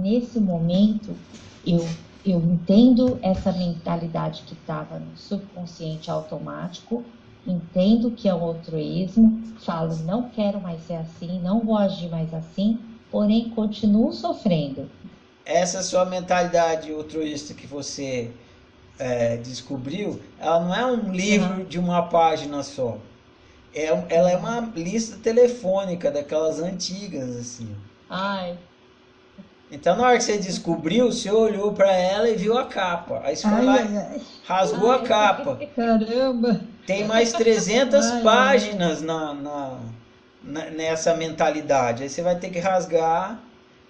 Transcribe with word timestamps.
nesse 0.00 0.40
momento 0.40 1.14
eu 1.66 1.86
eu 2.24 2.38
entendo 2.38 3.18
essa 3.22 3.50
mentalidade 3.50 4.42
que 4.46 4.52
estava 4.52 4.98
no 4.98 5.16
subconsciente 5.16 6.10
automático, 6.10 7.02
entendo 7.46 8.10
que 8.10 8.28
é 8.28 8.34
um 8.34 8.44
altruísmo, 8.44 9.42
falo 9.60 9.96
não 10.04 10.28
quero 10.28 10.60
mais 10.60 10.82
ser 10.86 10.96
assim, 10.96 11.40
não 11.40 11.60
vou 11.60 11.78
agir 11.78 12.10
mais 12.10 12.32
assim, 12.34 12.78
porém 13.10 13.48
continuo 13.50 14.12
sofrendo. 14.12 14.90
Essa 15.46 15.82
sua 15.82 16.04
mentalidade 16.04 16.92
altruísta 16.92 17.54
que 17.54 17.66
você 17.66 18.30
é, 18.98 19.38
descobriu, 19.38 20.20
ela 20.38 20.60
não 20.60 20.74
é 20.74 20.86
um 20.86 21.10
livro 21.10 21.60
uhum. 21.60 21.64
de 21.64 21.78
uma 21.78 22.02
página 22.02 22.62
só. 22.62 22.98
É, 23.74 23.86
ela 24.14 24.30
é 24.30 24.36
uma 24.36 24.60
lista 24.76 25.16
telefônica 25.16 26.10
daquelas 26.10 26.60
antigas, 26.60 27.34
assim. 27.36 27.74
Ai, 28.08 28.58
então, 29.70 29.96
na 29.96 30.04
hora 30.04 30.18
que 30.18 30.24
você 30.24 30.36
descobriu, 30.36 31.12
você 31.12 31.30
olhou 31.30 31.72
para 31.72 31.92
ela 31.92 32.28
e 32.28 32.34
viu 32.34 32.58
a 32.58 32.64
capa. 32.64 33.20
Aí 33.24 33.36
você 33.36 33.48
foi 33.48 33.64
lá, 33.64 33.74
ai, 33.74 34.20
rasgou 34.44 34.90
ai, 34.90 34.98
a 34.98 35.02
capa. 35.02 35.58
Caramba! 35.76 36.60
Tem 36.86 37.06
mais 37.06 37.32
300 37.32 38.04
ai, 38.04 38.22
páginas 38.22 39.00
na, 39.00 39.32
na, 39.32 39.78
na, 40.42 40.70
nessa 40.70 41.14
mentalidade. 41.14 42.02
Aí 42.02 42.08
você 42.08 42.20
vai 42.20 42.34
ter 42.34 42.50
que 42.50 42.58
rasgar, 42.58 43.38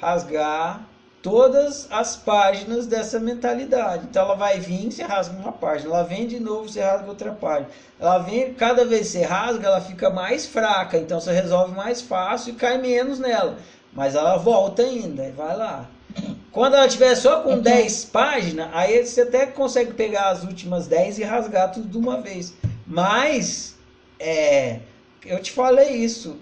rasgar 0.00 0.80
todas 1.20 1.88
as 1.90 2.16
páginas 2.16 2.86
dessa 2.86 3.20
mentalidade. 3.20 4.06
Então, 4.08 4.22
ela 4.22 4.34
vai 4.34 4.58
vir, 4.58 4.90
você 4.90 5.02
rasga 5.02 5.36
uma 5.36 5.52
página. 5.52 5.90
Ela 5.90 6.04
vem 6.04 6.26
de 6.26 6.40
novo, 6.40 6.70
você 6.70 6.80
rasga 6.80 7.06
outra 7.06 7.32
página. 7.32 7.68
Ela 8.00 8.18
vem, 8.18 8.54
cada 8.54 8.84
vez 8.86 9.08
que 9.08 9.18
você 9.18 9.24
rasga, 9.24 9.66
ela 9.66 9.80
fica 9.82 10.08
mais 10.08 10.46
fraca. 10.46 10.96
Então, 10.96 11.20
você 11.20 11.32
resolve 11.32 11.74
mais 11.74 12.00
fácil 12.00 12.54
e 12.54 12.56
cai 12.56 12.78
menos 12.78 13.18
nela. 13.18 13.58
Mas 13.96 14.14
ela 14.14 14.36
volta 14.36 14.82
ainda, 14.82 15.32
vai 15.34 15.56
lá. 15.56 15.88
Quando 16.52 16.74
ela 16.74 16.86
tiver 16.86 17.14
só 17.14 17.40
com 17.40 17.58
10 17.58 18.04
páginas, 18.06 18.68
aí 18.74 19.04
você 19.04 19.22
até 19.22 19.46
consegue 19.46 19.94
pegar 19.94 20.28
as 20.28 20.44
últimas 20.44 20.86
10 20.86 21.18
e 21.18 21.24
rasgar 21.24 21.72
tudo 21.72 21.88
de 21.88 21.96
uma 21.96 22.20
vez. 22.20 22.54
Mas, 22.86 23.74
é, 24.20 24.80
eu 25.24 25.42
te 25.42 25.50
falei 25.50 25.96
isso. 25.96 26.36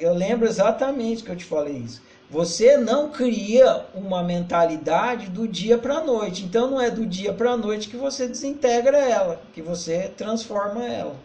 Eu 0.00 0.14
lembro 0.14 0.46
exatamente 0.48 1.22
que 1.22 1.30
eu 1.30 1.36
te 1.36 1.44
falei 1.44 1.76
isso. 1.76 2.02
Você 2.30 2.78
não 2.78 3.10
cria 3.10 3.84
uma 3.94 4.22
mentalidade 4.22 5.28
do 5.28 5.46
dia 5.46 5.76
para 5.76 5.98
a 5.98 6.04
noite. 6.04 6.44
Então 6.44 6.70
não 6.70 6.80
é 6.80 6.90
do 6.90 7.04
dia 7.04 7.32
para 7.32 7.50
a 7.50 7.56
noite 7.56 7.90
que 7.90 7.96
você 7.96 8.26
desintegra 8.26 8.96
ela, 8.96 9.40
que 9.52 9.60
você 9.60 10.10
transforma 10.16 10.84
ela. 10.84 11.16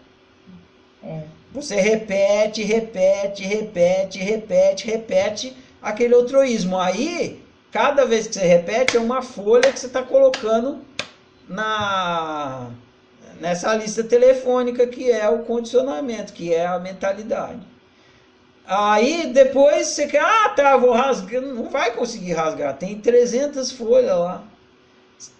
É. 1.01 1.38
Você 1.51 1.75
repete, 1.75 2.63
repete, 2.63 3.43
repete, 3.43 4.19
repete, 4.19 4.87
repete 4.87 5.57
aquele 5.81 6.13
altruísmo. 6.13 6.77
Aí, 6.77 7.43
cada 7.71 8.05
vez 8.05 8.27
que 8.27 8.35
você 8.35 8.45
repete, 8.45 8.97
é 8.97 8.99
uma 8.99 9.21
folha 9.21 9.71
que 9.71 9.79
você 9.79 9.87
está 9.87 10.03
colocando 10.03 10.79
na 11.47 12.69
nessa 13.39 13.73
lista 13.73 14.03
telefônica 14.03 14.85
que 14.85 15.09
é 15.09 15.27
o 15.29 15.39
condicionamento, 15.39 16.33
que 16.33 16.53
é 16.53 16.65
a 16.65 16.77
mentalidade. 16.77 17.61
Aí 18.65 19.31
depois 19.33 19.87
você 19.87 20.05
quer, 20.05 20.21
ah 20.21 20.49
tá, 20.49 20.77
vou 20.77 20.91
rasgar, 20.91 21.41
não 21.41 21.69
vai 21.69 21.91
conseguir 21.91 22.33
rasgar, 22.33 22.77
tem 22.77 22.99
300 22.99 23.71
folhas 23.71 24.17
lá. 24.17 24.43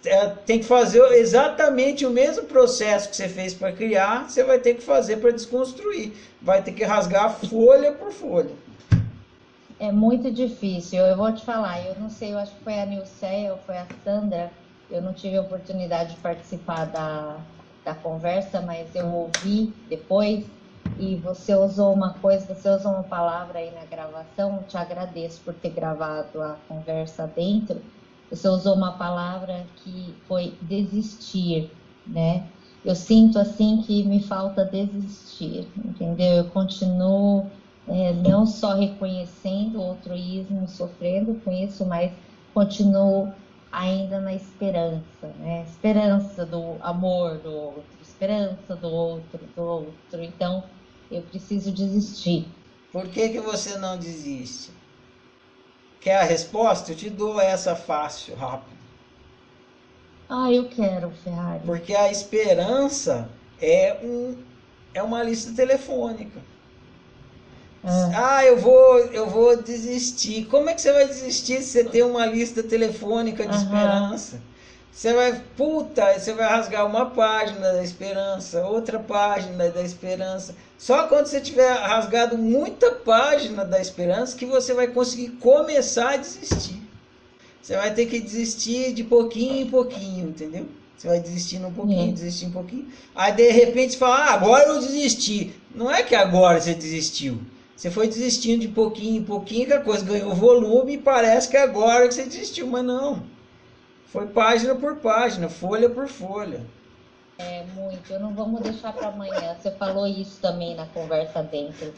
É, 0.04 0.26
tem 0.28 0.58
que 0.58 0.66
fazer 0.66 1.02
exatamente 1.12 2.04
o 2.04 2.10
mesmo 2.10 2.44
processo 2.44 3.08
que 3.08 3.16
você 3.16 3.28
fez 3.28 3.54
para 3.54 3.72
criar, 3.72 4.28
você 4.28 4.44
vai 4.44 4.58
ter 4.58 4.74
que 4.74 4.82
fazer 4.82 5.16
para 5.16 5.30
desconstruir. 5.30 6.12
Vai 6.40 6.62
ter 6.62 6.72
que 6.72 6.84
rasgar 6.84 7.32
folha 7.32 7.92
por 7.92 8.12
folha. 8.12 8.50
É 9.78 9.90
muito 9.90 10.30
difícil. 10.30 10.98
Eu 10.98 11.16
vou 11.16 11.32
te 11.32 11.42
falar, 11.42 11.82
eu 11.86 11.94
não 11.98 12.10
sei, 12.10 12.34
eu 12.34 12.38
acho 12.38 12.54
que 12.54 12.62
foi 12.62 12.78
a 12.78 12.84
Nilceia 12.84 13.52
ou 13.52 13.58
foi 13.58 13.78
a 13.78 13.86
Sandra, 14.04 14.50
eu 14.90 15.00
não 15.00 15.14
tive 15.14 15.38
a 15.38 15.40
oportunidade 15.40 16.14
de 16.14 16.20
participar 16.20 16.84
da, 16.84 17.38
da 17.82 17.94
conversa, 17.94 18.60
mas 18.60 18.94
eu 18.94 19.06
ouvi 19.06 19.72
depois 19.88 20.44
e 20.98 21.16
você 21.16 21.54
usou 21.54 21.94
uma 21.94 22.12
coisa, 22.14 22.54
você 22.54 22.68
usou 22.68 22.92
uma 22.92 23.02
palavra 23.02 23.60
aí 23.60 23.70
na 23.70 23.86
gravação, 23.86 24.62
te 24.68 24.76
agradeço 24.76 25.40
por 25.42 25.54
ter 25.54 25.70
gravado 25.70 26.42
a 26.42 26.56
conversa 26.68 27.26
dentro 27.34 27.80
você 28.30 28.48
usou 28.48 28.74
uma 28.74 28.92
palavra 28.92 29.66
que 29.76 30.14
foi 30.28 30.54
desistir, 30.62 31.70
né? 32.06 32.46
Eu 32.84 32.94
sinto 32.94 33.38
assim 33.38 33.82
que 33.82 34.04
me 34.04 34.22
falta 34.22 34.64
desistir, 34.64 35.68
entendeu? 35.84 36.36
Eu 36.36 36.44
continuo 36.44 37.46
é, 37.88 38.12
não 38.12 38.46
só 38.46 38.74
reconhecendo 38.74 39.80
o 39.80 39.82
altruísmo, 39.82 40.68
sofrendo 40.68 41.34
com 41.44 41.50
isso, 41.50 41.84
mas 41.84 42.12
continuo 42.54 43.32
ainda 43.72 44.20
na 44.20 44.32
esperança, 44.32 45.26
né? 45.38 45.64
Esperança 45.68 46.46
do 46.46 46.76
amor 46.80 47.38
do 47.38 47.52
outro, 47.52 47.84
esperança 48.00 48.76
do 48.76 48.88
outro, 48.88 49.40
do 49.54 49.62
outro. 49.62 50.22
Então, 50.22 50.64
eu 51.10 51.22
preciso 51.22 51.70
desistir. 51.72 52.46
Por 52.92 53.08
que, 53.08 53.28
que 53.28 53.40
você 53.40 53.76
não 53.76 53.98
desiste? 53.98 54.79
Quer 56.00 56.16
a 56.16 56.24
resposta? 56.24 56.92
Eu 56.92 56.96
te 56.96 57.10
dou 57.10 57.40
essa 57.40 57.76
fácil, 57.76 58.34
rápido. 58.34 58.78
Ah, 60.28 60.50
eu 60.50 60.68
quero, 60.68 61.10
Ferrari. 61.24 61.60
Porque 61.66 61.94
a 61.94 62.10
esperança 62.10 63.28
é, 63.60 63.98
um, 64.02 64.36
é 64.94 65.02
uma 65.02 65.22
lista 65.22 65.52
telefônica. 65.52 66.40
Ah. 67.82 68.36
ah, 68.36 68.44
eu 68.44 68.58
vou, 68.58 68.98
eu 69.06 69.28
vou 69.28 69.60
desistir. 69.60 70.44
Como 70.46 70.70
é 70.70 70.74
que 70.74 70.80
você 70.80 70.92
vai 70.92 71.06
desistir 71.06 71.62
se 71.62 71.70
você 71.70 71.84
tem 71.84 72.02
uma 72.02 72.26
lista 72.26 72.62
telefônica 72.62 73.46
de 73.46 73.56
esperança? 73.56 74.40
Você 74.92 75.12
vai, 75.14 75.40
puta, 75.56 76.18
você 76.18 76.32
vai 76.34 76.48
rasgar 76.48 76.86
uma 76.86 77.06
página 77.06 77.72
da 77.72 77.82
esperança, 77.82 78.66
outra 78.66 78.98
página 78.98 79.68
da 79.70 79.82
esperança. 79.82 80.54
Só 80.80 81.06
quando 81.08 81.26
você 81.26 81.42
tiver 81.42 81.70
rasgado 81.74 82.38
muita 82.38 82.90
página 82.90 83.66
da 83.66 83.78
esperança 83.78 84.34
que 84.34 84.46
você 84.46 84.72
vai 84.72 84.86
conseguir 84.86 85.28
começar 85.32 86.14
a 86.14 86.16
desistir. 86.16 86.80
Você 87.60 87.76
vai 87.76 87.92
ter 87.92 88.06
que 88.06 88.18
desistir 88.18 88.94
de 88.94 89.04
pouquinho 89.04 89.60
em 89.60 89.68
pouquinho, 89.68 90.30
entendeu? 90.30 90.66
Você 90.96 91.06
vai 91.06 91.20
desistindo 91.20 91.66
um 91.66 91.72
pouquinho, 91.72 92.06
uhum. 92.06 92.12
desistindo 92.14 92.48
um 92.48 92.52
pouquinho. 92.54 92.88
Aí 93.14 93.30
de 93.30 93.50
repente 93.50 93.92
você 93.92 93.98
fala, 93.98 94.24
ah, 94.24 94.32
agora 94.32 94.68
eu 94.68 94.80
desisti. 94.80 95.52
Não 95.74 95.90
é 95.90 96.02
que 96.02 96.14
agora 96.14 96.58
você 96.58 96.72
desistiu. 96.72 97.38
Você 97.76 97.90
foi 97.90 98.08
desistindo 98.08 98.62
de 98.62 98.68
pouquinho 98.68 99.20
em 99.20 99.24
pouquinho, 99.24 99.66
que 99.66 99.74
a 99.74 99.80
coisa 99.80 100.02
ganhou 100.02 100.34
volume 100.34 100.94
e 100.94 100.98
parece 100.98 101.50
que 101.50 101.58
é 101.58 101.62
agora 101.62 102.08
que 102.08 102.14
você 102.14 102.24
desistiu, 102.24 102.66
mas 102.66 102.86
não. 102.86 103.22
Foi 104.06 104.26
página 104.28 104.74
por 104.74 104.96
página, 104.96 105.50
folha 105.50 105.90
por 105.90 106.08
folha. 106.08 106.64
É 107.40 107.64
muito. 107.74 108.12
Eu 108.12 108.20
não 108.20 108.34
vamos 108.34 108.60
deixar 108.60 108.92
para 108.92 109.08
amanhã. 109.08 109.56
Você 109.58 109.70
falou 109.70 110.06
isso 110.06 110.38
também 110.40 110.74
na 110.74 110.86
conversa 110.86 111.42
dentro. 111.42 111.92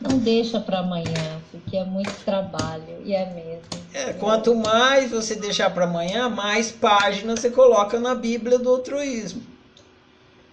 Não 0.00 0.18
deixa 0.18 0.58
para 0.60 0.80
amanhã, 0.80 1.40
porque 1.50 1.76
é 1.76 1.84
muito 1.84 2.12
trabalho 2.24 3.02
e 3.04 3.14
é 3.14 3.24
mesmo. 3.32 3.62
É, 3.94 4.12
quanto 4.12 4.54
mais 4.54 5.10
você 5.10 5.36
deixar 5.36 5.70
para 5.70 5.84
amanhã, 5.84 6.28
mais 6.28 6.72
páginas 6.72 7.40
você 7.40 7.50
coloca 7.50 8.00
na 8.00 8.14
Bíblia 8.14 8.58
do 8.58 8.68
altruísmo. 8.68 9.42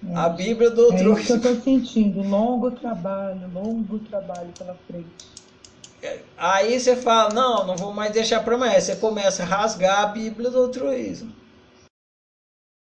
É. 0.08 0.16
A 0.16 0.30
Bíblia 0.30 0.70
do 0.70 0.86
altruísmo. 0.86 1.18
É 1.18 1.22
isso 1.22 1.40
que 1.40 1.48
eu 1.48 1.54
estou 1.54 1.64
sentindo. 1.64 2.22
Longo 2.22 2.72
trabalho, 2.72 3.50
longo 3.54 4.00
trabalho 4.00 4.50
pela 4.58 4.78
frente. 4.88 5.30
Aí 6.38 6.80
você 6.80 6.96
fala, 6.96 7.34
não, 7.34 7.68
não 7.68 7.76
vou 7.76 7.94
mais 7.94 8.14
deixar 8.14 8.44
para 8.44 8.56
amanhã. 8.56 8.80
Você 8.80 8.96
começa 8.96 9.44
a 9.44 9.46
rasgar 9.46 10.02
a 10.02 10.06
Bíblia 10.06 10.50
do 10.50 10.60
altruísmo. 10.60 11.39